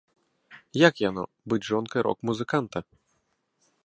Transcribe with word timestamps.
Як 0.87 1.01
яно, 1.09 1.23
быць 1.53 1.61
жонкай 1.71 2.01
рок-музыканта? 2.07 2.79